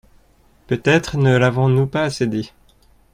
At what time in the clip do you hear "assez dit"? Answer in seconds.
2.01-2.53